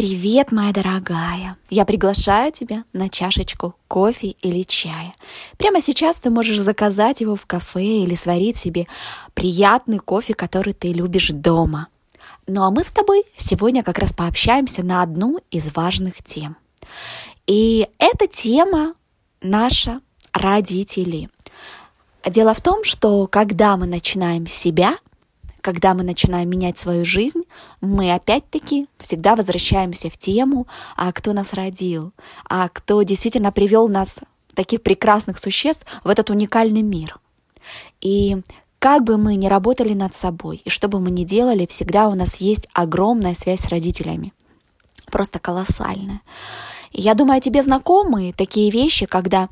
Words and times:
Привет, 0.00 0.50
моя 0.50 0.72
дорогая! 0.72 1.58
Я 1.68 1.84
приглашаю 1.84 2.52
тебя 2.52 2.84
на 2.94 3.10
чашечку 3.10 3.74
кофе 3.86 4.28
или 4.40 4.62
чая. 4.62 5.14
Прямо 5.58 5.82
сейчас 5.82 6.16
ты 6.16 6.30
можешь 6.30 6.58
заказать 6.58 7.20
его 7.20 7.36
в 7.36 7.44
кафе 7.44 7.84
или 7.84 8.14
сварить 8.14 8.56
себе 8.56 8.86
приятный 9.34 9.98
кофе, 9.98 10.32
который 10.32 10.72
ты 10.72 10.94
любишь 10.94 11.28
дома. 11.28 11.88
Ну 12.46 12.62
а 12.62 12.70
мы 12.70 12.82
с 12.82 12.92
тобой 12.92 13.24
сегодня 13.36 13.82
как 13.82 13.98
раз 13.98 14.14
пообщаемся 14.14 14.82
на 14.82 15.02
одну 15.02 15.38
из 15.50 15.70
важных 15.74 16.22
тем. 16.24 16.56
И 17.46 17.86
эта 17.98 18.26
тема 18.26 18.94
наша 19.42 20.00
родители. 20.32 21.28
Дело 22.24 22.54
в 22.54 22.62
том, 22.62 22.84
что 22.84 23.26
когда 23.26 23.76
мы 23.76 23.84
начинаем 23.84 24.46
с 24.46 24.54
себя– 24.54 24.96
когда 25.60 25.94
мы 25.94 26.02
начинаем 26.02 26.48
менять 26.48 26.78
свою 26.78 27.04
жизнь, 27.04 27.42
мы 27.80 28.12
опять-таки 28.12 28.86
всегда 28.98 29.36
возвращаемся 29.36 30.10
в 30.10 30.16
тему, 30.16 30.66
а 30.96 31.12
кто 31.12 31.32
нас 31.32 31.52
родил, 31.52 32.12
а 32.48 32.68
кто 32.68 33.02
действительно 33.02 33.52
привел 33.52 33.88
нас, 33.88 34.20
таких 34.54 34.82
прекрасных 34.82 35.38
существ, 35.38 35.84
в 36.04 36.08
этот 36.08 36.30
уникальный 36.30 36.82
мир. 36.82 37.18
И 38.00 38.38
как 38.78 39.04
бы 39.04 39.16
мы 39.16 39.36
ни 39.36 39.46
работали 39.46 39.92
над 39.92 40.14
собой, 40.14 40.62
и 40.64 40.70
что 40.70 40.88
бы 40.88 41.00
мы 41.00 41.10
ни 41.10 41.24
делали, 41.24 41.66
всегда 41.66 42.08
у 42.08 42.14
нас 42.14 42.36
есть 42.36 42.68
огромная 42.72 43.34
связь 43.34 43.60
с 43.60 43.68
родителями. 43.68 44.32
Просто 45.10 45.38
колоссальная. 45.38 46.22
Я 46.92 47.14
думаю, 47.14 47.40
тебе 47.40 47.62
знакомы 47.62 48.32
такие 48.36 48.70
вещи, 48.70 49.06
когда 49.06 49.48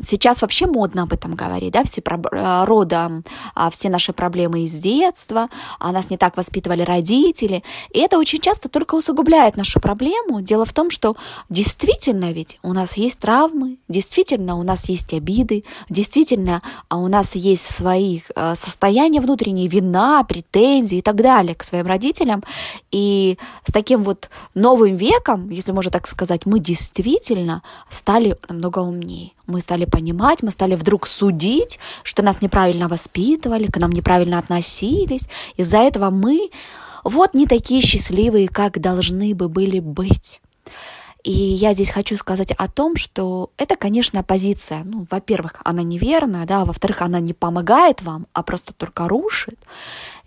Сейчас 0.00 0.42
вообще 0.42 0.66
модно 0.66 1.02
об 1.02 1.12
этом 1.12 1.34
говорить, 1.34 1.72
да, 1.72 1.82
все 1.82 2.00
про, 2.00 2.20
э, 2.30 2.64
рода, 2.66 3.22
а, 3.54 3.68
все 3.70 3.88
наши 3.88 4.12
проблемы 4.12 4.60
из 4.60 4.74
детства, 4.74 5.48
а 5.80 5.90
нас 5.90 6.08
не 6.08 6.16
так 6.16 6.36
воспитывали 6.36 6.82
родители, 6.82 7.64
и 7.90 7.98
это 7.98 8.18
очень 8.18 8.38
часто 8.38 8.68
только 8.68 8.94
усугубляет 8.94 9.56
нашу 9.56 9.80
проблему. 9.80 10.40
Дело 10.40 10.64
в 10.64 10.72
том, 10.72 10.88
что 10.88 11.16
действительно 11.48 12.30
ведь 12.30 12.60
у 12.62 12.72
нас 12.72 12.96
есть 12.96 13.18
травмы, 13.18 13.78
действительно 13.88 14.56
у 14.56 14.62
нас 14.62 14.88
есть 14.88 15.12
обиды, 15.12 15.64
действительно 15.88 16.62
а 16.88 16.98
у 16.98 17.08
нас 17.08 17.34
есть 17.34 17.68
свои 17.68 18.20
э, 18.36 18.54
состояния 18.54 19.20
внутренние, 19.20 19.66
вина, 19.66 20.22
претензии 20.22 20.98
и 20.98 21.02
так 21.02 21.16
далее 21.16 21.56
к 21.56 21.64
своим 21.64 21.86
родителям, 21.86 22.44
и 22.92 23.36
с 23.64 23.72
таким 23.72 24.04
вот 24.04 24.30
новым 24.54 24.94
веком, 24.94 25.48
если 25.48 25.72
можно 25.72 25.90
так 25.90 26.06
сказать, 26.06 26.46
мы 26.46 26.60
действительно 26.60 27.62
стали 27.90 28.36
намного 28.48 28.78
умнее 28.78 29.23
сильнее. 29.24 29.32
Мы 29.46 29.60
стали 29.60 29.84
понимать, 29.84 30.42
мы 30.42 30.50
стали 30.50 30.74
вдруг 30.74 31.06
судить, 31.06 31.78
что 32.02 32.22
нас 32.22 32.42
неправильно 32.42 32.88
воспитывали, 32.88 33.66
к 33.66 33.76
нам 33.78 33.90
неправильно 33.90 34.38
относились. 34.38 35.28
Из-за 35.56 35.78
этого 35.78 36.10
мы 36.10 36.50
вот 37.04 37.34
не 37.34 37.46
такие 37.46 37.82
счастливые, 37.82 38.48
как 38.48 38.80
должны 38.80 39.34
бы 39.34 39.48
были 39.48 39.80
быть. 39.80 40.40
И 41.24 41.32
я 41.32 41.72
здесь 41.72 41.90
хочу 41.90 42.16
сказать 42.16 42.52
о 42.52 42.68
том, 42.68 42.96
что 42.96 43.50
это, 43.56 43.76
конечно, 43.76 44.22
позиция, 44.22 44.84
ну, 44.84 45.06
во-первых, 45.10 45.62
она 45.64 45.82
неверная, 45.82 46.44
да, 46.46 46.66
во-вторых, 46.66 47.00
она 47.00 47.18
не 47.20 47.32
помогает 47.32 48.02
вам, 48.02 48.26
а 48.34 48.42
просто 48.42 48.74
только 48.74 49.08
рушит. 49.08 49.58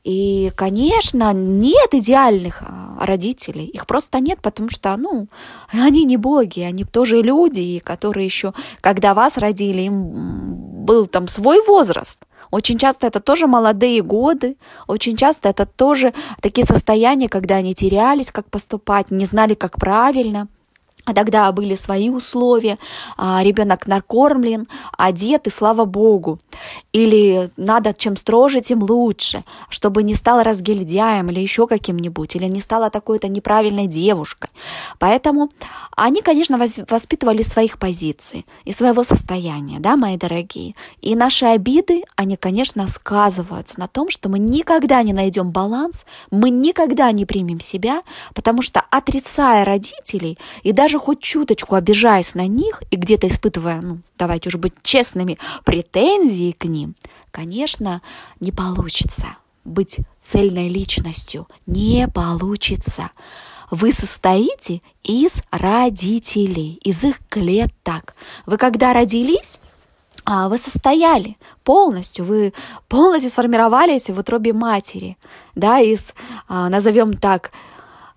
И, 0.07 0.53
конечно, 0.55 1.33
нет 1.33 1.89
идеальных 1.91 2.61
а, 2.61 3.05
родителей, 3.05 3.65
их 3.65 3.85
просто 3.85 4.21
нет, 4.21 4.39
потому 4.41 4.69
что, 4.69 4.95
ну, 4.95 5.27
они 5.73 6.05
не 6.05 6.15
боги, 6.15 6.61
они 6.61 6.85
тоже 6.85 7.21
люди, 7.21 7.79
которые 7.79 8.23
еще, 8.23 8.53
когда 8.79 9.13
вас 9.13 9.37
родили, 9.37 9.81
им 9.81 10.85
был 10.85 11.07
там 11.07 11.27
свой 11.27 11.61
возраст. 11.67 12.21
Очень 12.51 12.77
часто 12.77 13.05
это 13.05 13.19
тоже 13.19 13.47
молодые 13.47 14.01
годы, 14.01 14.55
очень 14.87 15.17
часто 15.17 15.49
это 15.49 15.65
тоже 15.65 16.13
такие 16.41 16.65
состояния, 16.65 17.27
когда 17.27 17.55
они 17.55 17.73
терялись, 17.73 18.31
как 18.31 18.49
поступать, 18.49 19.11
не 19.11 19.25
знали, 19.25 19.55
как 19.55 19.77
правильно. 19.77 20.47
А 21.07 21.13
тогда 21.13 21.49
были 21.53 21.75
свои 21.75 22.09
условия, 22.09 22.77
а, 23.17 23.41
ребенок 23.41 23.87
накормлен, 23.87 24.67
одет, 24.97 25.47
и 25.47 25.49
слава 25.49 25.85
богу. 25.85 26.37
Или 26.91 27.49
надо 27.55 27.93
чем 27.93 28.17
строже, 28.17 28.59
тем 28.59 28.83
лучше, 28.83 29.45
чтобы 29.69 30.03
не 30.03 30.15
стала 30.15 30.43
разгильдяем 30.43 31.29
или 31.29 31.39
еще 31.39 31.65
каким-нибудь, 31.65 32.35
или 32.35 32.45
не 32.45 32.59
стала 32.59 32.89
такой-то 32.89 33.29
неправильной 33.29 33.87
девушкой. 33.87 34.49
Поэтому 34.99 35.49
они, 35.95 36.21
конечно, 36.21 36.57
воспитывали 36.57 37.41
своих 37.41 37.79
позиций 37.79 38.45
и 38.65 38.73
своего 38.73 39.03
состояния, 39.03 39.79
да, 39.79 39.95
мои 39.95 40.17
дорогие. 40.17 40.75
И 41.01 41.15
наши 41.15 41.45
обиды, 41.45 42.03
они, 42.17 42.35
конечно, 42.35 42.85
сказываются 42.87 43.79
на 43.79 43.87
том, 43.87 44.09
что 44.09 44.27
мы 44.27 44.39
никогда 44.39 45.03
не 45.03 45.13
найдем 45.13 45.51
баланс, 45.51 46.05
мы 46.31 46.49
никогда 46.49 47.13
не 47.13 47.25
примем 47.25 47.61
себя, 47.61 48.01
потому 48.33 48.61
что 48.61 48.83
отрицая 48.91 49.63
родителей 49.63 50.37
и 50.63 50.73
даже 50.73 50.96
даже 50.97 51.05
хоть 51.05 51.19
чуточку 51.19 51.75
обижаясь 51.75 52.33
на 52.33 52.47
них 52.47 52.81
и 52.91 52.95
где-то 52.95 53.27
испытывая, 53.27 53.81
ну, 53.81 53.99
давайте 54.17 54.49
уже 54.49 54.57
быть 54.57 54.73
честными, 54.81 55.37
претензии 55.63 56.51
к 56.51 56.65
ним, 56.65 56.95
конечно, 57.31 58.01
не 58.39 58.51
получится 58.51 59.37
быть 59.63 59.99
цельной 60.19 60.69
личностью. 60.69 61.47
Не 61.65 62.07
получится. 62.07 63.11
Вы 63.69 63.91
состоите 63.91 64.81
из 65.03 65.41
родителей, 65.51 66.79
из 66.83 67.03
их 67.03 67.19
клеток. 67.29 68.15
Вы 68.45 68.57
когда 68.57 68.93
родились, 68.93 69.59
а, 70.23 70.47
вы 70.47 70.57
состояли 70.57 71.35
полностью, 71.63 72.25
вы 72.25 72.53
полностью 72.87 73.29
сформировались 73.29 74.09
в 74.09 74.17
утробе 74.17 74.53
матери, 74.53 75.17
да, 75.53 75.79
из, 75.79 76.13
а, 76.47 76.69
назовем 76.69 77.13
так, 77.13 77.51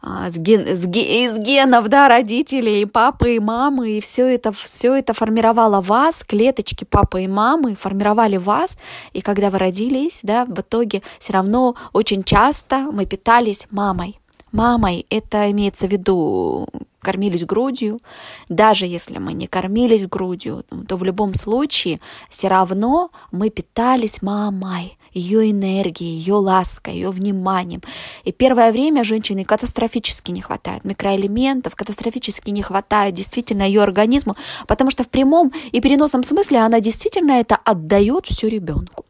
с 0.02 0.38
ген, 0.38 0.66
с, 0.66 0.86
из 0.86 1.38
генов, 1.38 1.88
да, 1.88 2.08
родителей, 2.08 2.86
папы 2.86 3.36
и 3.36 3.38
мамы, 3.38 3.90
и 3.90 4.00
все 4.00 4.26
это, 4.26 4.52
все 4.52 4.94
это 4.94 5.12
формировало 5.12 5.80
вас, 5.80 6.24
клеточки 6.26 6.84
папы 6.84 7.24
и 7.24 7.28
мамы 7.28 7.76
формировали 7.76 8.38
вас, 8.38 8.78
и 9.12 9.20
когда 9.20 9.50
вы 9.50 9.58
родились, 9.58 10.20
да, 10.22 10.46
в 10.46 10.60
итоге 10.60 11.02
все 11.18 11.34
равно 11.34 11.76
очень 11.92 12.24
часто 12.24 12.90
мы 12.92 13.04
питались 13.04 13.66
мамой. 13.70 14.18
Мамой 14.52 15.06
это 15.10 15.50
имеется 15.50 15.86
в 15.86 15.92
виду 15.92 16.66
кормились 17.00 17.44
грудью, 17.44 18.00
даже 18.48 18.86
если 18.86 19.18
мы 19.18 19.32
не 19.32 19.46
кормились 19.46 20.06
грудью, 20.06 20.64
то 20.88 20.96
в 20.96 21.04
любом 21.04 21.34
случае 21.34 22.00
все 22.28 22.48
равно 22.48 23.10
мы 23.32 23.50
питались 23.50 24.22
мамой 24.22 24.96
ее 25.12 25.50
энергией, 25.50 26.18
ее 26.18 26.34
лаской, 26.34 26.94
ее 26.94 27.10
вниманием. 27.10 27.82
И 28.24 28.32
первое 28.32 28.72
время 28.72 29.04
женщине 29.04 29.44
катастрофически 29.44 30.30
не 30.30 30.40
хватает 30.40 30.84
микроэлементов, 30.84 31.74
катастрофически 31.74 32.50
не 32.50 32.62
хватает 32.62 33.14
действительно 33.14 33.62
ее 33.62 33.82
организму, 33.82 34.36
потому 34.66 34.90
что 34.90 35.04
в 35.04 35.08
прямом 35.08 35.52
и 35.72 35.80
переносном 35.80 36.22
смысле 36.22 36.58
она 36.58 36.80
действительно 36.80 37.32
это 37.32 37.56
отдает 37.56 38.26
все 38.26 38.48
ребенку. 38.48 39.04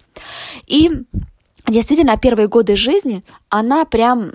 И 0.66 0.90
действительно 1.66 2.16
первые 2.16 2.48
годы 2.48 2.76
жизни 2.76 3.22
она 3.48 3.84
прям 3.84 4.32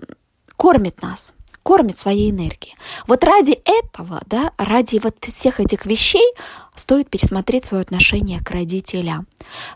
кормит 0.58 1.02
нас 1.02 1.35
кормит 1.66 1.98
своей 1.98 2.30
энергией. 2.30 2.76
Вот 3.08 3.24
ради 3.24 3.60
этого, 3.66 4.22
да, 4.28 4.52
ради 4.56 5.00
вот 5.04 5.16
всех 5.26 5.60
этих 5.60 5.88
вещей 5.88 6.32
стоит 6.76 7.10
пересмотреть 7.10 7.66
свое 7.66 7.82
отношение 7.82 8.40
к 8.40 8.52
родителям. 8.52 9.26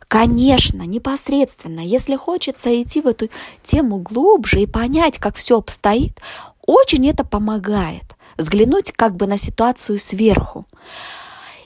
Конечно, 0.08 0.84
непосредственно, 0.84 1.80
если 1.80 2.16
хочется 2.16 2.70
идти 2.80 3.02
в 3.02 3.08
эту 3.08 3.30
тему 3.64 3.98
глубже 3.98 4.62
и 4.62 4.68
понять, 4.68 5.18
как 5.18 5.36
все 5.36 5.58
обстоит, 5.58 6.14
очень 6.62 7.10
это 7.10 7.26
помогает 7.26 8.04
взглянуть 8.38 8.92
как 8.92 9.16
бы 9.16 9.26
на 9.26 9.38
ситуацию 9.38 9.98
сверху. 9.98 10.68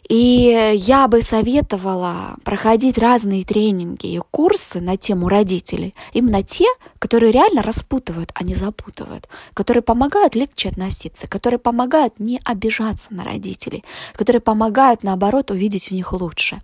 И 0.10 0.74
я 0.76 1.08
бы 1.08 1.22
советовала 1.22 2.36
проходить 2.44 2.98
разные 2.98 3.44
тренинги 3.44 4.08
и 4.08 4.22
курсы 4.32 4.82
на 4.82 4.98
тему 4.98 5.30
родителей. 5.30 5.96
Именно 6.12 6.44
те, 6.44 6.66
которые 7.00 7.32
реально 7.32 7.62
распутывают, 7.62 8.32
а 8.34 8.44
не 8.44 8.54
запутывают, 8.54 9.30
которые 9.54 9.82
помогают 9.82 10.36
легче 10.36 10.70
относиться, 10.70 11.28
которые 11.28 11.60
помогают 11.60 12.20
не 12.20 12.42
обижаться 12.44 13.14
на 13.14 13.24
родителей, 13.24 13.84
которые 14.14 14.42
помогают, 14.42 15.04
наоборот, 15.04 15.52
увидеть 15.52 15.88
в 15.88 15.92
них 15.92 16.12
лучше. 16.14 16.62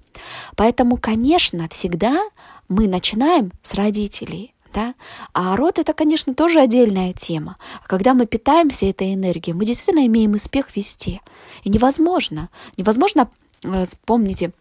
Поэтому, 0.55 0.97
конечно, 0.97 1.67
всегда 1.69 2.21
мы 2.67 2.87
начинаем 2.87 3.51
с 3.63 3.73
родителей– 3.73 4.53
да? 4.79 4.95
А 5.33 5.55
род 5.55 5.79
это, 5.79 5.93
конечно, 5.93 6.33
тоже 6.33 6.59
отдельная 6.59 7.13
тема. 7.13 7.57
Когда 7.85 8.13
мы 8.13 8.25
питаемся 8.25 8.85
этой 8.85 9.13
энергией, 9.13 9.53
мы 9.53 9.65
действительно 9.65 10.05
имеем 10.05 10.31
успех 10.33 10.75
вести. 10.75 11.21
И 11.63 11.69
невозможно, 11.69 12.49
невозможно, 12.77 13.29
э, 13.63 13.83
вспомните, 13.83 14.51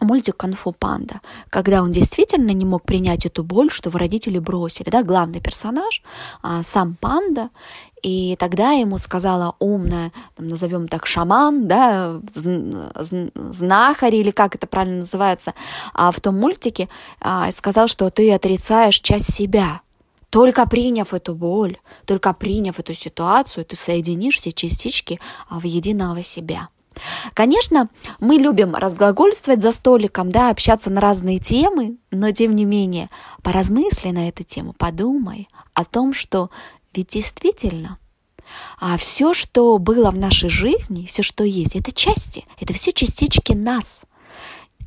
мультик 0.00 0.36
«Конфу 0.36 0.72
панда», 0.72 1.20
когда 1.50 1.82
он 1.82 1.92
действительно 1.92 2.50
не 2.50 2.64
мог 2.64 2.82
принять 2.82 3.26
эту 3.26 3.44
боль, 3.44 3.70
что 3.70 3.90
его 3.90 3.98
родители 3.98 4.38
бросили, 4.38 4.88
да, 4.90 5.02
главный 5.02 5.40
персонаж, 5.40 6.02
а, 6.42 6.62
сам 6.62 6.96
панда, 7.00 7.50
и 8.02 8.36
тогда 8.38 8.72
ему 8.72 8.98
сказала 8.98 9.54
умная, 9.58 10.12
там, 10.36 10.48
назовем 10.48 10.88
так, 10.88 11.06
шаман, 11.06 11.68
да, 11.68 12.20
знахарь, 12.32 14.16
или 14.16 14.30
как 14.30 14.54
это 14.54 14.66
правильно 14.66 14.98
называется, 14.98 15.54
а 15.92 16.10
в 16.10 16.20
том 16.20 16.38
мультике 16.38 16.88
а, 17.20 17.50
сказал, 17.52 17.88
что 17.88 18.10
ты 18.10 18.32
отрицаешь 18.32 19.00
часть 19.00 19.32
себя, 19.32 19.80
Только 20.30 20.64
приняв 20.66 21.12
эту 21.12 21.34
боль, 21.34 21.76
только 22.06 22.32
приняв 22.32 22.78
эту 22.78 22.94
ситуацию, 22.94 23.64
ты 23.64 23.74
соединишь 23.74 24.36
все 24.36 24.52
частички 24.52 25.18
а, 25.48 25.58
в 25.58 25.64
единого 25.64 26.22
себя. 26.22 26.68
Конечно, 27.34 27.88
мы 28.18 28.36
любим 28.36 28.74
разглагольствовать 28.74 29.62
за 29.62 29.72
столиком, 29.72 30.30
да, 30.30 30.50
общаться 30.50 30.90
на 30.90 31.00
разные 31.00 31.38
темы, 31.38 31.96
но 32.10 32.30
тем 32.32 32.54
не 32.54 32.64
менее, 32.64 33.10
поразмысли 33.42 34.10
на 34.10 34.28
эту 34.28 34.42
тему, 34.44 34.74
подумай 34.76 35.48
о 35.74 35.84
том, 35.84 36.12
что 36.12 36.50
ведь 36.94 37.08
действительно 37.08 37.98
а 38.78 38.96
все, 38.96 39.34
что 39.34 39.78
было 39.78 40.10
в 40.10 40.18
нашей 40.18 40.48
жизни, 40.48 41.06
все, 41.06 41.22
что 41.22 41.44
есть, 41.44 41.76
это 41.76 41.92
части, 41.92 42.46
это 42.58 42.72
все 42.72 42.92
частички 42.92 43.52
нас. 43.52 44.04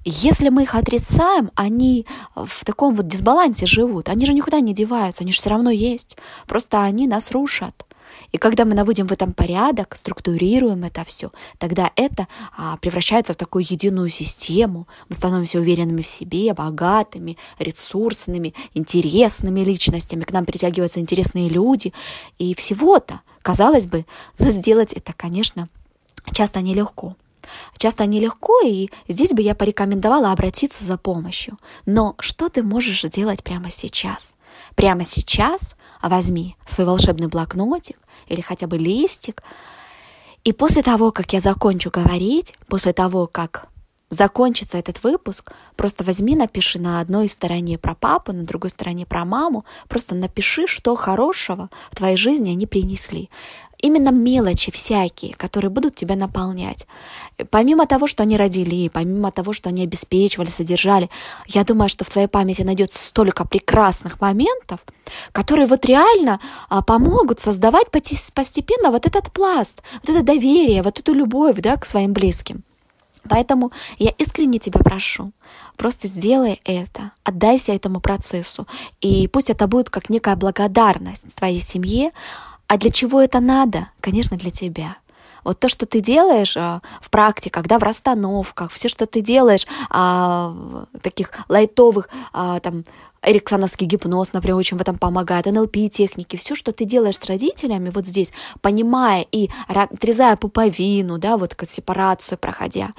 Если 0.06 0.50
мы 0.50 0.64
их 0.64 0.76
отрицаем, 0.76 1.50
они 1.56 2.06
в 2.36 2.66
таком 2.66 2.94
вот 2.94 3.08
дисбалансе 3.08 3.66
живут. 3.66 4.10
Они 4.10 4.26
же 4.26 4.34
никуда 4.34 4.60
не 4.60 4.74
деваются, 4.74 5.24
они 5.24 5.32
же 5.32 5.38
все 5.40 5.50
равно 5.52 5.70
есть. 5.70 6.18
Просто 6.46 6.84
они 6.84 7.08
нас 7.08 7.32
рушат. 7.32 7.86
И 8.32 8.38
когда 8.38 8.66
мы 8.66 8.74
наводим 8.74 9.06
в 9.06 9.12
этом 9.12 9.34
порядок, 9.34 9.96
структурируем 9.96 10.84
это 10.84 11.04
все, 11.06 11.32
тогда 11.58 11.92
это 11.96 12.28
а, 12.56 12.78
превращается 12.78 13.34
в 13.34 13.38
такую 13.38 13.66
единую 13.68 14.10
систему. 14.10 14.88
Мы 15.10 15.16
становимся 15.16 15.60
уверенными 15.60 16.02
в 16.02 16.08
себе, 16.08 16.54
богатыми, 16.54 17.38
ресурсными, 17.60 18.54
интересными 18.74 19.62
личностями. 19.62 20.24
К 20.24 20.32
нам 20.32 20.46
притягиваются 20.46 21.00
интересные 21.00 21.50
люди. 21.50 21.94
И 22.38 22.56
всего-то, 22.56 23.22
казалось 23.42 23.88
бы, 23.88 24.06
но 24.40 24.50
сделать 24.50 24.94
это, 24.94 25.14
конечно, 25.14 25.70
часто 26.32 26.62
нелегко. 26.62 27.16
Часто 27.78 28.06
нелегко, 28.06 28.62
и 28.64 28.90
здесь 29.08 29.32
бы 29.32 29.42
я 29.42 29.56
порекомендовала 29.56 30.32
обратиться 30.32 30.84
за 30.84 30.98
помощью. 30.98 31.58
Но 31.86 32.16
что 32.20 32.50
ты 32.50 32.64
можешь 32.64 33.02
делать 33.04 33.44
прямо 33.44 33.70
сейчас? 33.70 34.36
Прямо 34.76 35.04
сейчас 35.04 35.76
возьми 36.02 36.56
свой 36.66 36.86
волшебный 36.86 37.28
блокнотик 37.28 37.98
или 38.28 38.42
хотя 38.42 38.68
бы 38.68 38.78
листик, 38.78 39.42
и 40.44 40.52
после 40.52 40.84
того, 40.84 41.12
как 41.12 41.32
я 41.32 41.40
закончу 41.40 41.90
говорить, 41.90 42.54
после 42.68 42.92
того, 42.92 43.28
как 43.28 43.68
закончится 44.10 44.78
этот 44.78 45.02
выпуск, 45.04 45.54
просто 45.76 46.04
возьми, 46.04 46.36
напиши 46.36 46.80
на 46.80 47.00
одной 47.00 47.30
стороне 47.30 47.78
про 47.78 47.96
папу, 47.96 48.34
на 48.34 48.44
другой 48.44 48.70
стороне 48.70 49.06
про 49.06 49.26
маму, 49.26 49.66
просто 49.88 50.16
напиши, 50.16 50.68
что 50.68 50.96
хорошего 50.96 51.70
в 51.92 51.96
твоей 51.96 52.18
жизни 52.18 52.52
они 52.52 52.68
принесли 52.68 53.30
именно 53.84 54.10
мелочи 54.12 54.72
всякие, 54.72 55.36
которые 55.36 55.70
будут 55.70 55.96
тебя 55.96 56.16
наполнять. 56.16 56.88
Помимо 57.50 57.86
того, 57.86 58.08
что 58.08 58.24
они 58.24 58.38
родили, 58.38 58.90
помимо 58.90 59.32
того, 59.32 59.52
что 59.54 59.70
они 59.70 59.84
обеспечивали, 59.84 60.50
содержали, 60.50 61.10
я 61.48 61.64
думаю, 61.64 61.90
что 61.90 62.06
в 62.06 62.10
твоей 62.10 62.28
памяти 62.28 62.62
найдется 62.62 63.00
столько 63.00 63.46
прекрасных 63.46 64.22
моментов, 64.22 64.80
которые 65.34 65.68
вот 65.68 65.86
реально 65.86 66.40
а, 66.70 66.82
помогут 66.82 67.42
создавать 67.42 67.92
постепенно 67.92 68.90
вот 68.92 69.06
этот 69.06 69.32
пласт, 69.34 69.84
вот 70.02 70.10
это 70.10 70.24
доверие, 70.24 70.82
вот 70.82 71.00
эту 71.00 71.14
любовь 71.14 71.58
да, 71.58 71.76
к 71.76 71.86
своим 71.86 72.14
близким. 72.14 72.64
Поэтому 73.28 73.72
я 73.98 74.12
искренне 74.12 74.60
тебя 74.60 74.80
прошу, 74.80 75.32
просто 75.78 76.08
сделай 76.08 76.62
это, 76.64 77.12
отдайся 77.24 77.74
этому 77.74 78.00
процессу, 78.00 78.68
и 79.02 79.28
пусть 79.28 79.50
это 79.50 79.68
будет 79.68 79.90
как 79.90 80.10
некая 80.10 80.36
благодарность 80.36 81.36
твоей 81.36 81.60
семье, 81.60 82.12
а 82.68 82.78
для 82.78 82.90
чего 82.92 83.22
это 83.22 83.40
надо? 83.40 83.90
Конечно, 84.02 84.38
для 84.38 84.52
тебя. 84.52 84.98
Вот 85.44 85.60
то, 85.60 85.68
что 85.68 85.86
ты 85.86 86.00
делаешь 86.00 86.56
а, 86.56 86.82
в 87.02 87.10
практиках, 87.10 87.68
да, 87.68 87.78
в 87.78 87.84
расстановках, 87.84 88.72
все, 88.72 88.88
что 88.88 89.06
ты 89.06 89.22
делаешь 89.22 89.68
а, 89.90 90.86
таких 91.02 91.32
лайтовых, 91.50 92.10
а, 92.32 92.60
там, 92.62 92.84
эриксоновский 93.24 93.88
гипноз, 93.88 94.34
например, 94.34 94.58
очень 94.58 94.78
в 94.78 94.82
этом 94.82 94.98
помогает, 94.98 95.46
НЛП-техники, 95.46 96.36
все, 96.38 96.56
что 96.56 96.72
ты 96.72 96.86
делаешь 96.86 97.18
с 97.18 97.26
родителями 97.26 97.90
вот 97.90 98.06
здесь, 98.06 98.34
понимая 98.62 99.26
и 99.32 99.50
отрезая 99.68 100.36
пуповину, 100.36 101.18
да, 101.18 101.38
вот 101.38 101.56
как 101.56 101.68
сепарацию 101.68 102.38
проходя, 102.38 102.94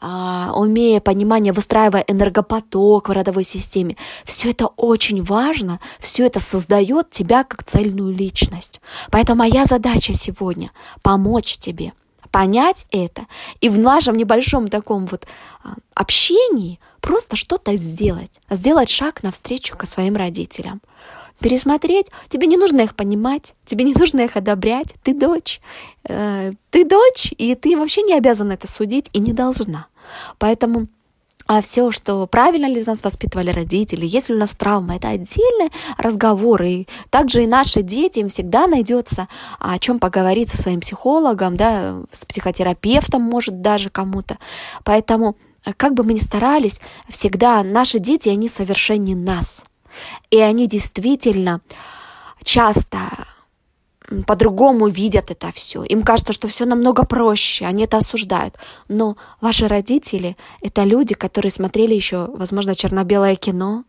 а, 0.00 0.52
умея 0.54 1.00
понимание, 1.00 1.52
выстраивая 1.52 2.04
энергопоток 2.06 3.08
в 3.08 3.12
родовой 3.12 3.44
системе, 3.44 3.96
все 4.24 4.50
это 4.50 4.66
очень 4.66 5.22
важно, 5.22 5.80
все 5.98 6.26
это 6.26 6.40
создает 6.40 7.10
тебя 7.10 7.44
как 7.44 7.64
цельную 7.64 8.14
личность. 8.14 8.80
Поэтому 9.10 9.40
моя 9.40 9.64
задача 9.64 10.12
сегодня 10.12 10.70
помочь 11.02 11.56
тебе 11.58 11.92
понять 12.30 12.86
это 12.90 13.26
и 13.60 13.68
в 13.68 13.78
нашем 13.78 14.16
небольшом 14.16 14.68
таком 14.68 15.06
вот 15.06 15.26
а, 15.62 15.74
общении 15.94 16.78
просто 17.00 17.36
что-то 17.36 17.76
сделать, 17.76 18.40
сделать 18.50 18.90
шаг 18.90 19.22
навстречу 19.22 19.76
к 19.76 19.86
своим 19.86 20.16
родителям. 20.16 20.80
Пересмотреть, 21.40 22.08
тебе 22.28 22.46
не 22.46 22.58
нужно 22.58 22.82
их 22.82 22.94
понимать, 22.94 23.54
тебе 23.64 23.84
не 23.84 23.94
нужно 23.94 24.20
их 24.20 24.36
одобрять, 24.36 24.94
ты 25.02 25.14
дочь, 25.14 25.60
э, 26.04 26.52
ты 26.70 26.84
дочь, 26.84 27.32
и 27.38 27.54
ты 27.54 27.78
вообще 27.78 28.02
не 28.02 28.14
обязана 28.14 28.52
это 28.52 28.66
судить 28.66 29.08
и 29.14 29.20
не 29.20 29.32
должна. 29.32 29.86
Поэтому 30.38 30.88
а 31.52 31.62
все, 31.62 31.90
что 31.90 32.28
правильно 32.28 32.66
ли 32.66 32.80
нас 32.86 33.02
воспитывали 33.02 33.50
родители, 33.50 34.06
если 34.06 34.32
у 34.32 34.38
нас 34.38 34.54
травма, 34.54 34.94
это 34.94 35.08
отдельный 35.08 35.72
разговор. 35.98 36.62
И 36.62 36.86
также 37.10 37.42
и 37.42 37.48
наши 37.48 37.82
дети, 37.82 38.20
им 38.20 38.28
всегда 38.28 38.68
найдется 38.68 39.26
о 39.58 39.76
чем 39.80 39.98
поговорить 39.98 40.48
со 40.48 40.62
своим 40.62 40.78
психологом, 40.78 41.56
да, 41.56 42.02
с 42.12 42.24
психотерапевтом, 42.24 43.22
может, 43.22 43.62
даже 43.62 43.90
кому-то. 43.90 44.38
Поэтому, 44.84 45.34
как 45.76 45.94
бы 45.94 46.04
мы 46.04 46.14
ни 46.14 46.18
старались, 46.18 46.80
всегда 47.08 47.62
наши 47.62 47.98
дети, 47.98 48.28
они 48.28 48.48
совершеннее 48.48 49.16
нас. 49.16 49.64
И 50.30 50.38
они 50.38 50.66
действительно 50.66 51.60
часто 52.42 52.98
по-другому 54.26 54.88
видят 54.88 55.30
это 55.30 55.52
все. 55.52 55.84
Им 55.84 56.02
кажется, 56.02 56.32
что 56.32 56.48
все 56.48 56.64
намного 56.64 57.04
проще, 57.04 57.64
они 57.64 57.84
это 57.84 57.98
осуждают. 57.98 58.58
Но 58.88 59.16
ваши 59.40 59.68
родители— 59.68 60.36
это 60.62 60.84
люди, 60.84 61.14
которые 61.14 61.50
смотрели 61.50 61.94
еще, 61.94 62.26
возможно, 62.32 62.74
черно-белое 62.74 63.36
кино, 63.36 63.84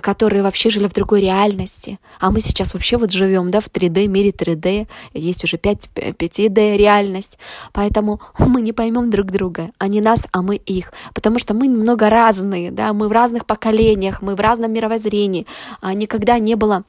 которые 0.00 0.42
вообще 0.42 0.70
жили 0.70 0.86
в 0.86 0.92
другой 0.92 1.20
реальности. 1.20 1.98
А 2.18 2.30
мы 2.30 2.40
сейчас 2.40 2.74
вообще 2.74 2.96
вот 2.96 3.10
живем, 3.10 3.50
да, 3.50 3.60
в 3.60 3.68
3D, 3.68 4.06
мире 4.06 4.30
3D, 4.30 4.86
есть 5.14 5.44
уже 5.44 5.56
5, 5.56 5.90
5D 5.94 6.76
реальность. 6.76 7.38
Поэтому 7.72 8.20
мы 8.38 8.60
не 8.60 8.72
поймем 8.72 9.10
друг 9.10 9.30
друга. 9.30 9.70
Они 9.78 10.00
нас, 10.00 10.26
а 10.32 10.42
мы 10.42 10.56
их. 10.56 10.92
Потому 11.14 11.38
что 11.38 11.54
мы 11.54 11.66
немного 11.66 12.10
разные, 12.10 12.70
да, 12.70 12.92
мы 12.92 13.08
в 13.08 13.12
разных 13.12 13.46
поколениях, 13.46 14.22
мы 14.22 14.34
в 14.34 14.40
разном 14.40 14.72
мировоззрении. 14.72 15.46
А 15.80 15.94
никогда 15.94 16.38
не 16.38 16.54
было 16.54 16.84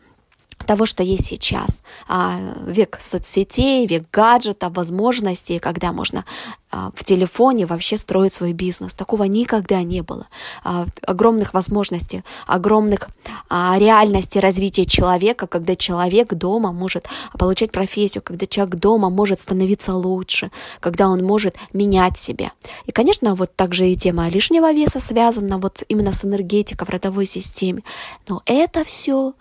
того, 0.64 0.86
что 0.86 1.04
есть 1.04 1.26
сейчас. 1.26 1.82
А, 2.08 2.40
век 2.66 2.98
соцсетей, 3.02 3.86
век 3.88 4.04
гаджетов, 4.12 4.76
возможностей, 4.76 5.60
когда 5.60 5.92
можно 5.92 6.26
а, 6.72 6.92
в 6.96 7.04
телефоне 7.04 7.66
вообще 7.66 7.98
строить 7.98 8.34
свой 8.34 8.54
бизнес. 8.54 8.94
Такого 8.94 9.24
никогда 9.24 9.84
не 9.84 10.02
было. 10.02 10.28
А, 10.64 10.86
огромных 11.06 11.54
возможностей, 11.54 12.24
огромных 12.48 13.10
реальностей 13.50 14.40
развития 14.40 14.86
человека, 14.86 15.48
когда 15.48 15.76
человек 15.76 16.34
дома 16.34 16.72
может 16.72 17.08
получать 17.38 17.72
профессию, 17.72 18.22
когда 18.24 18.46
человек 18.46 18.76
дома 18.76 19.10
может 19.10 19.40
становиться 19.40 19.94
лучше, 19.94 20.52
когда 20.80 21.10
он 21.10 21.24
может 21.24 21.56
менять 21.74 22.18
себя. 22.18 22.52
И, 22.86 22.92
конечно, 22.92 23.36
вот 23.36 23.56
также 23.56 23.88
и 23.90 23.96
тема 23.96 24.30
лишнего 24.30 24.72
веса 24.74 25.00
связана 25.00 25.58
вот 25.58 25.84
именно 25.90 26.14
с 26.14 26.26
энергетикой 26.26 26.88
в 26.88 26.90
родовой 26.90 27.26
системе. 27.26 27.84
Но 28.28 28.42
это 28.46 28.84
все 28.84 29.34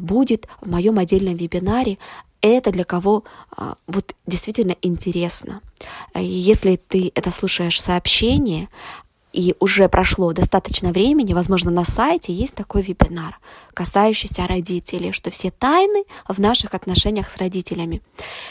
будет 0.00 0.48
в 0.60 0.70
моем 0.70 0.98
отдельном 0.98 1.36
вебинаре. 1.36 1.98
Это 2.40 2.70
для 2.72 2.84
кого 2.84 3.24
а, 3.50 3.76
вот 3.86 4.14
действительно 4.26 4.74
интересно. 4.80 5.60
Если 6.14 6.76
ты 6.76 7.12
это 7.14 7.30
слушаешь 7.30 7.80
сообщение, 7.80 8.68
и 9.32 9.54
уже 9.60 9.88
прошло 9.88 10.32
достаточно 10.32 10.90
времени, 10.90 11.34
возможно, 11.34 11.70
на 11.70 11.84
сайте 11.84 12.32
есть 12.32 12.54
такой 12.54 12.82
вебинар, 12.82 13.38
касающийся 13.74 14.46
родителей, 14.46 15.12
что 15.12 15.30
все 15.30 15.50
тайны 15.50 16.04
в 16.26 16.40
наших 16.40 16.74
отношениях 16.74 17.28
с 17.28 17.36
родителями. 17.36 18.02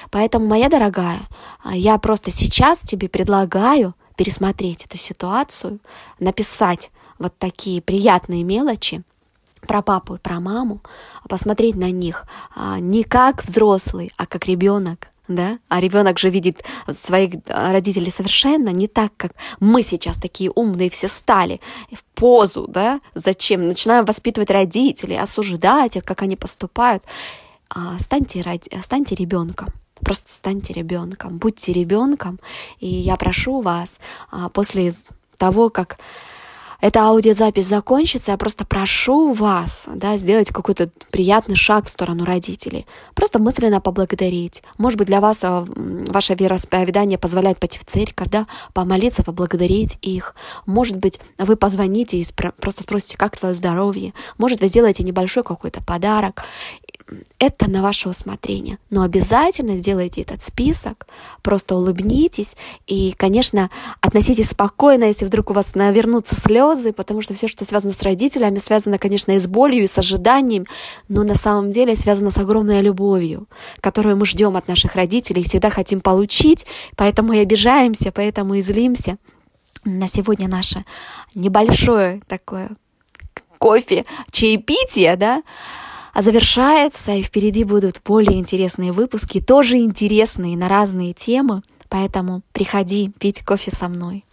Поэтому, 0.10 0.46
моя 0.46 0.70
дорогая, 0.70 1.20
а, 1.64 1.76
я 1.76 1.98
просто 1.98 2.32
сейчас 2.32 2.80
тебе 2.80 3.10
предлагаю 3.10 3.94
пересмотреть 4.16 4.86
эту 4.86 4.98
ситуацию, 4.98 5.80
написать 6.20 6.92
вот 7.18 7.38
такие 7.38 7.82
приятные 7.82 8.44
мелочи, 8.44 9.04
про 9.62 9.82
папу 9.82 10.16
и 10.16 10.20
про 10.20 10.40
маму, 10.40 10.82
посмотреть 11.28 11.76
на 11.76 11.92
них 11.92 12.26
а, 12.56 12.80
не 12.80 13.04
как 13.04 13.44
взрослый, 13.44 14.12
а 14.18 14.26
как 14.26 14.46
ребенок, 14.46 15.08
да, 15.30 15.60
а 15.70 15.80
ребенок 15.80 16.18
же 16.18 16.30
видит 16.30 16.64
своих 16.90 17.36
родителей 17.48 18.12
совершенно 18.12 18.70
не 18.70 18.88
так, 18.88 19.12
как 19.16 19.34
мы 19.60 19.84
сейчас 19.84 20.18
такие 20.18 20.52
умные 20.52 20.90
все 20.90 21.08
стали 21.08 21.62
в 21.92 22.04
позу, 22.16 22.66
да, 22.68 23.00
зачем? 23.14 23.68
Начинаем 23.68 24.06
воспитывать 24.06 24.50
родителей, 24.50 25.18
осуждать 25.20 25.96
их, 25.98 26.04
как 26.04 26.24
они 26.24 26.36
поступают. 26.36 27.04
А, 27.70 28.00
станьте, 28.00 28.44
станьте 28.82 29.16
ребенком. 29.16 29.70
Просто 30.02 30.32
станьте 30.32 30.74
ребенком, 30.74 31.38
будьте 31.38 31.74
ребенком. 31.74 32.40
И 32.80 32.88
я 32.88 33.16
прошу 33.16 33.62
вас 33.62 34.00
а, 34.32 34.50
после 34.50 34.94
того, 35.38 35.70
как 35.70 35.98
эта 36.82 37.02
аудиозапись 37.02 37.68
закончится, 37.68 38.32
я 38.32 38.38
просто 38.38 38.66
прошу 38.66 39.34
вас 39.34 39.88
да, 39.94 40.18
сделать 40.18 40.50
какой-то 40.50 40.90
приятный 41.12 41.56
шаг 41.56 41.88
в 41.88 41.90
сторону 41.90 42.24
родителей. 42.24 42.86
Просто 43.16 43.40
мысленно 43.40 43.82
поблагодарить. 43.82 44.64
Может 44.78 44.98
быть, 44.98 45.08
для 45.08 45.20
вас 45.20 45.40
а, 45.44 45.66
ваше 45.68 46.36
вероисповедание 46.36 47.18
позволяет 47.18 47.60
пойти 47.60 47.80
в 47.80 47.86
церковь, 47.86 48.30
да, 48.30 48.48
помолиться, 48.74 49.24
поблагодарить 49.24 49.98
их. 50.02 50.36
Может 50.66 50.98
быть, 50.98 51.20
вы 51.38 51.58
позвоните 51.58 52.18
и 52.18 52.26
просто 52.62 52.84
спросите, 52.84 53.18
как 53.18 53.38
твое 53.38 53.56
здоровье. 53.56 54.14
Может, 54.38 54.62
вы 54.62 54.68
сделаете 54.68 55.04
небольшой 55.04 55.44
какой-то 55.44 55.84
подарок 55.84 56.44
это 57.40 57.70
на 57.70 57.82
ваше 57.82 58.10
усмотрение. 58.10 58.78
Но 58.90 59.02
обязательно 59.02 59.78
сделайте 59.78 60.22
этот 60.22 60.42
список, 60.42 61.08
просто 61.42 61.76
улыбнитесь 61.76 62.56
и, 62.88 63.14
конечно, 63.18 63.70
относитесь 64.02 64.50
спокойно, 64.50 65.06
если 65.06 65.26
вдруг 65.26 65.50
у 65.50 65.54
вас 65.54 65.76
навернутся 65.76 66.36
слезы, 66.36 66.94
потому 66.94 67.22
что 67.22 67.34
все, 67.34 67.48
что 67.48 67.66
связано 67.66 67.94
с 67.94 68.02
родителями, 68.02 68.60
связано, 68.60 68.98
конечно, 68.98 69.32
и 69.32 69.40
с 69.40 69.48
болью, 69.48 69.84
и 69.84 69.88
с 69.88 69.98
ожиданием, 69.98 70.66
но 71.08 71.24
на 71.24 71.36
самом 71.36 71.72
деле 71.72 71.96
связано 71.96 72.32
с 72.32 72.38
огромной 72.38 72.82
любовью, 72.82 73.48
которую 73.82 74.18
мы 74.18 74.26
ждем 74.26 74.56
от 74.56 74.68
наших 74.68 74.96
родителей, 74.96 75.44
всегда 75.44 75.70
хотим 75.70 76.02
получить, 76.02 76.66
поэтому 76.96 77.34
и 77.34 77.40
обижаемся, 77.40 78.12
поэтому 78.12 78.56
и 78.56 78.62
злимся. 78.62 79.18
На 79.86 80.08
сегодня 80.08 80.48
наше 80.48 80.84
небольшое 81.36 82.22
такое 82.28 82.72
кофе, 83.60 84.06
чаепитие, 84.32 85.16
да, 85.16 85.44
а 86.14 86.22
завершается, 86.22 87.14
и 87.14 87.24
впереди 87.24 87.64
будут 87.64 88.02
более 88.06 88.40
интересные 88.40 88.92
выпуски, 88.92 89.42
тоже 89.42 89.78
интересные 89.78 90.58
на 90.58 90.68
разные 90.68 91.14
темы, 91.14 91.62
поэтому 91.90 92.42
приходи 92.52 93.12
пить 93.20 93.44
кофе 93.44 93.72
со 93.72 93.88
мной. 93.88 94.24